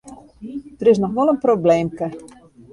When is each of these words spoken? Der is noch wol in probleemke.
Der 0.77 0.91
is 0.93 1.01
noch 1.03 1.15
wol 1.17 1.31
in 1.33 1.39
probleemke. 1.45 2.07